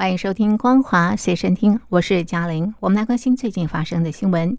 [0.00, 2.74] 欢迎收听《光华随身听》，我是嘉玲。
[2.80, 4.56] 我们来关心最近发生的新闻。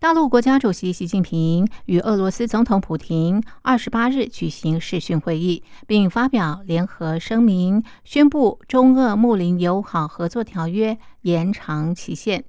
[0.00, 12.42] 大陆国家主席习近平与俄罗斯总统普京二十八日举行视讯会议，并发表联合声明，宣布中俄睦邻友好合作条约延长期限。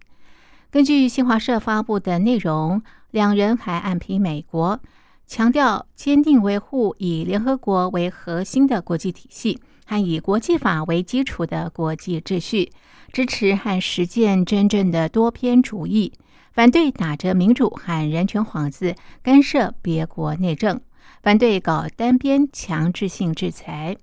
[0.72, 4.80] 根据新华社发布的内容，两人还暗批美国，
[5.28, 12.72] 强调坚定维护以联合国为核心的国际体系和以国际法为基础的国际秩序，
[13.12, 16.14] 支持和实践真正的多边主义。
[16.52, 20.80] 反对打着民主和人权幌子干涉别国内政，
[21.24, 23.98] 反对搞单边强制性制裁。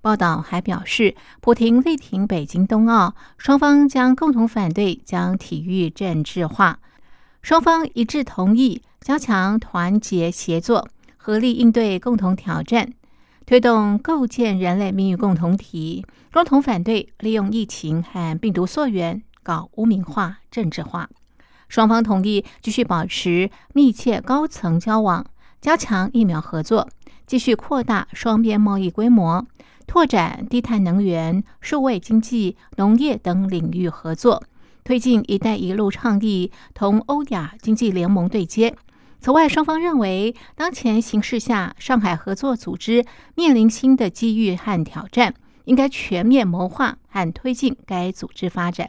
[0.00, 6.78] 报道还表示，普廷力挺北京冬奥，双方将共同反对将体育政治化。
[7.42, 12.92] 双方一致同意加强团结协作，合力应对共同挑战，
[13.46, 21.08] 推动构建人类命运共同体，共同反对利用疫情和病毒溯源搞污名化、政治化。
[21.68, 25.24] 双方同意继续保持密切高层交往，
[25.60, 26.88] 加强疫苗合作，
[27.26, 29.46] 继续扩大双边贸易规模，
[29.86, 34.42] 拓展低碳能源、数位经济、农业等领域合作，
[34.84, 38.76] 推进“一带一路”倡议，同欧亚经济联盟对接。
[39.20, 43.04] 此外，双方认为，当前形势下，上海合作组织
[43.34, 45.34] 面临新的机遇和挑战，
[45.66, 48.88] 应该全面谋划和推进该组织发展。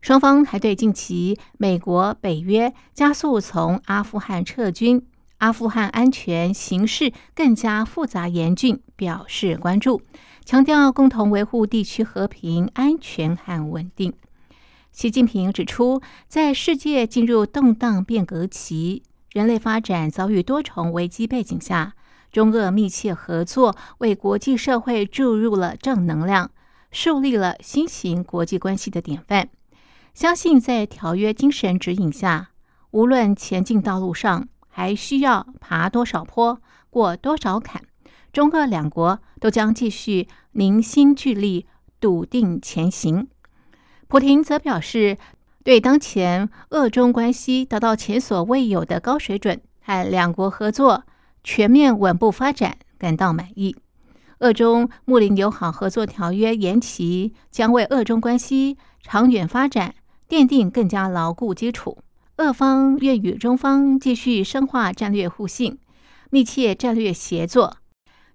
[0.00, 5.06] 双方还对近期美国、北约加速从阿富汗撤军、
[5.38, 10.02] 阿富汗安全形势更加复杂严峻表示关注，
[10.44, 14.12] 强调共同维护地区和平、安全和稳定。
[14.92, 19.02] 习近平指出，在世界进入动荡变革期、
[19.32, 21.94] 人类发展遭遇多重危机背景下，
[22.32, 26.50] 中俄密切合作为国际社会注入了正能量，
[26.90, 29.48] 树立了新型国际关系的典范。
[30.12, 32.50] 相信在条约精神指引下，
[32.90, 37.80] 无论前进道路上还需要爬多少坡、过多少坎，
[38.32, 41.66] 中俄两国都将继续凝心聚力、
[42.00, 43.28] 笃定前行。
[44.10, 45.16] 普廷则表示，
[45.62, 51.04] 对当前俄中关系达到前所未有的高水准和两国合作
[51.44, 53.76] 全面稳步发展感到满意。
[54.40, 59.94] 俄中睦邻友好合作条约延期，将为俄中关系长远发展。
[60.28, 61.98] 奠定更加牢固基础。
[62.36, 65.80] 俄方愿与中方继续深化战略互信、
[66.30, 67.78] 密切战略协作，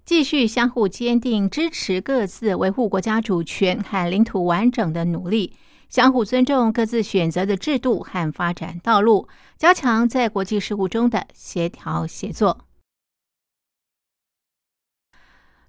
[0.06, 5.54] 继续相互坚定支持各自维护国家主权和领土完整的努力，
[5.90, 9.28] 相互尊重各自选择的制度和发展道路，
[9.58, 12.66] 加强在国际事务中的协调协作。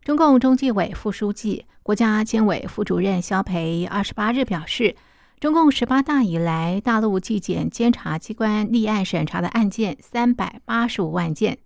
[0.05, 4.97] 中共中纪委副书记、国家监委副主任肖培二十八日表示。
[5.39, 11.59] 中共十八大以来，大陆纪检监察机关立案审查的案件三百八十五万件，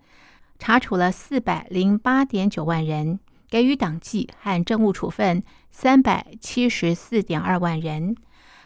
[0.61, 8.15] 查处了四百零八点九万人，给予党纪和政务处分三百七十四点二万人。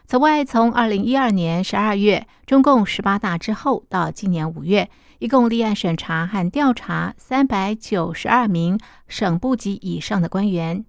[0.05, 4.91] 此外，从二零一二年十二月中共十八大之后到今年五月，
[5.21, 10.85] 一共立案审查和调查三百九十二名省部级以上的官员，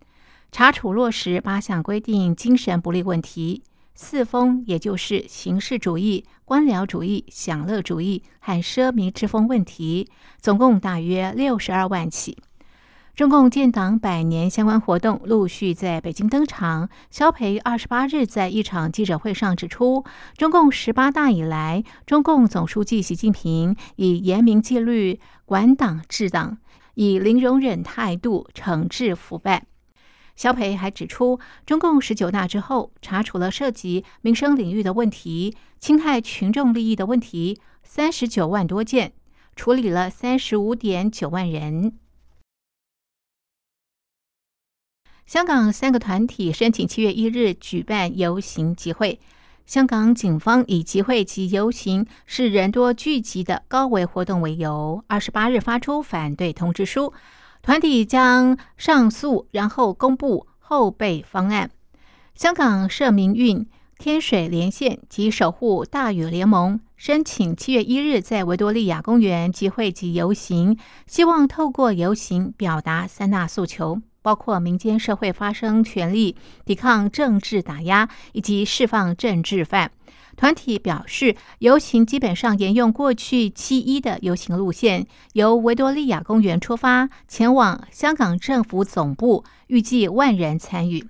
[0.51, 3.61] 查处落实八项规定精神不利问题。
[3.95, 10.09] 四风，也就是形式主义、官僚主义、享乐主义和奢靡之风问题，
[10.41, 12.37] 总共大约六十二万起。
[13.15, 16.89] 中共建党百年相关活动陆续在北京登场。
[17.09, 20.03] 肖培二十八日在一场记者会上指出，
[20.35, 26.57] 中共十八大以来，中共总书记习近平以严明纪律管党治党，
[26.95, 29.63] 以零容忍态度惩治腐败。
[30.35, 39.13] 肖培还指出，中共十九大之后，查处了涉及民生领域的问题、侵害群众利益的问题三十九万多件，
[39.55, 41.97] 处理了三十五点九万人。
[45.25, 49.19] 香港三个团体申请七月一日举办游行集会，
[49.65, 57.11] 香港警方以集会及游行是人多聚集的高危活动为由，二十八日发出反对通知书。
[57.65, 61.71] 团体将上诉，然后公布后备方案。
[62.35, 63.65] 香港社民运
[63.97, 70.77] 天水连线及守护大雨联盟申请七月一日在维多利亚公园集会及游行，
[71.07, 76.35] 希望透过游行表达三大诉求，包括民间社会发声权利、
[76.65, 79.89] 抵抗政治打压以及释放政治犯。
[80.35, 91.07] 团体表示，游行基本上沿用过去七一的游行路线，由维多利亚公园出发，前往香港政府总部，预计万人参与。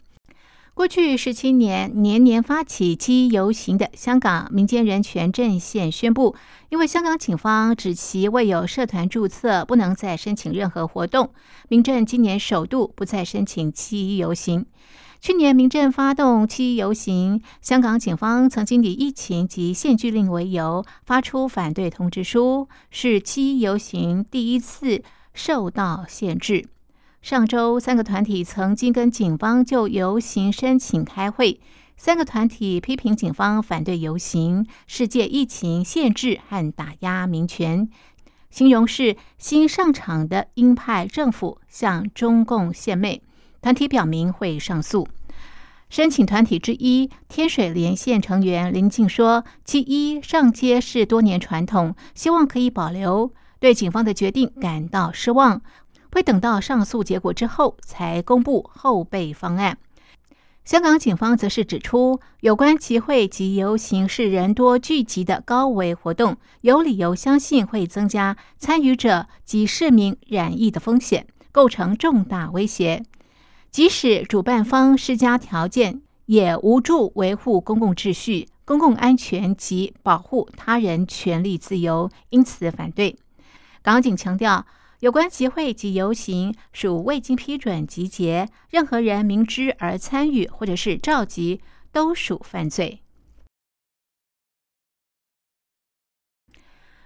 [0.73, 6.35] 过去十七年，年年发起七一游行的香港民间人权阵线宣布，
[6.67, 11.31] 因为香港警方指其未有社团注册，不能再申请任何活动。
[11.69, 14.65] 民阵今年首度不再申请七一游行。
[15.21, 25.03] 去年民阵发动七一游行，香港警方曾经以疫情及限聚令为由发出反对通知书，是七一游行第一次
[25.33, 26.67] 受到限制。
[27.21, 31.59] 上周，三个团体曾经跟警方就游行申请开会。
[31.97, 37.89] 三个团体批评警方反对游行，世界疫情限制和打压民权，
[38.51, 43.23] 形容是新上场的鹰派政府向中共献媚。
[43.65, 45.07] 团体表明会上诉。
[45.89, 53.33] 申请团体之一天水连线成员林静说：“其一上街是多年传统，希望可以保留。
[53.59, 55.63] 对警方的决定感到失望。”
[56.13, 59.79] 会等到上诉结果之后才公布后备方案。
[60.63, 73.01] 香港警方则是指出，有关集会及游行是人多聚集的高危活动，有理由相信会增加参与者及市民染疫的风险，构成重大威胁。
[73.75, 83.17] 即使主办方施加条件，也无助维护公共秩序、公共安全及保护他人权利自由，因此反对。
[83.81, 84.65] 港警强调。
[85.01, 91.59] 有关集会及游行属未经批准集结，任何人明知而参与或者是召集，
[91.91, 93.01] 都属犯罪。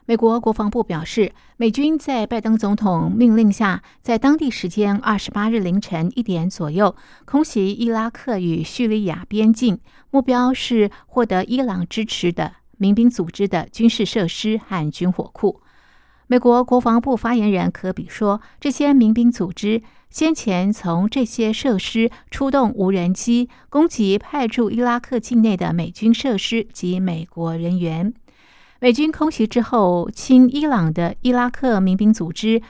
[0.10, 6.96] 美国国防部表示，美军在拜登总统命令下，在当地时间二十八日凌晨一点左右
[7.26, 9.80] 空袭伊拉克与叙利亚边境，
[10.10, 15.62] 目标是获得伊朗支持的民兵组织的军事设施和军火库。
[16.26, 28.12] 美国国防部发言人科比说：“这些民兵组织先前从这些设施出动无人机攻击派驻伊拉克境内的美军设施及美国人员。
[28.82, 32.62] 美军空袭之后，亲伊朗的伊拉克民兵组织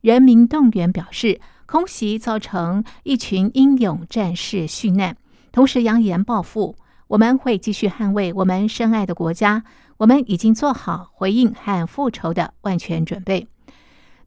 [0.00, 5.16] 人民动员表示，空袭造成一群英勇战士殉难，
[5.52, 6.76] 同时扬言报复。
[7.08, 9.62] 我们会继续捍卫我们深爱的国家。”
[10.00, 13.46] 我们已经做好回应和复仇的万全准备。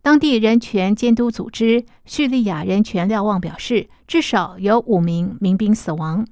[0.03, 6.27] 当地人权监督组织叙利亚人权瞭望表示，至少有五名民兵死亡。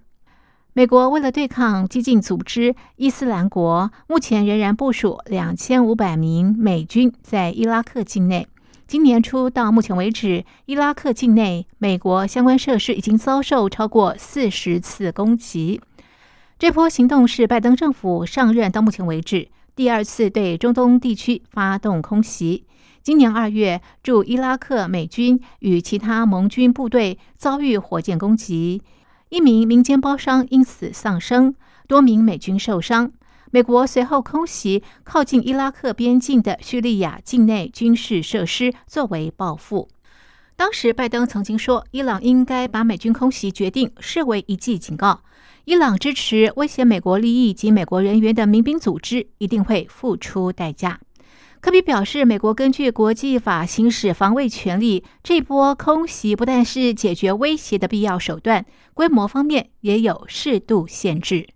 [0.74, 8.48] 美国为了对抗激进组织伊斯兰国，目前仍然部署两千五百名美军在伊拉克境内。
[8.88, 15.82] 今年初到目前为止，伊拉克境内美国相关设施已经遭受超过四十次攻击。
[16.58, 22.64] 这波行动是拜登政府上任到目前为止第二次对中东地区发动空袭。
[23.04, 28.82] 今年二月，驻伊拉克美军与其他盟军部队遭遇火箭攻击，
[29.32, 31.56] 一名民间包商因此丧生，
[31.88, 33.14] 多名美军受伤。
[33.50, 39.88] 美国随后空袭靠近伊拉克边境的叙利亚境内军事设施，作为报复。
[40.58, 45.22] 当时，拜登曾经说，伊朗应该把美军空袭决定视为一记警告。
[45.64, 51.00] 伊朗支持威胁美国利益及美国人员的民兵组织一定会付出代价。
[51.62, 58.66] 科比表示，美国根据国际法行使防卫权利，这波空袭不但是解决威胁的必要手段，
[58.96, 61.50] 规模方面也有适度限制。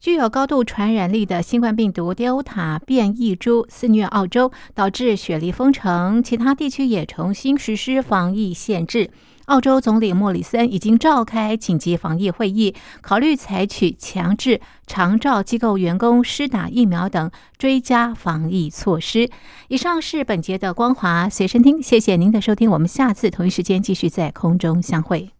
[0.00, 9.10] 具有高度传染力的新冠病毒 Delta 变异株肆虐澳洲，导致雪梨封城，其他地区也重新实施防疫限制。
[9.50, 17.28] 澳洲总理莫里森已经召开紧急防疫会议，考虑采取强制长照机构员工施打疫苗等
[17.58, 19.28] 追加防疫措施。
[19.66, 25.30] 以上是本节的光华随身听，谢谢您的收听，我们下次同一时间继续在空中相会。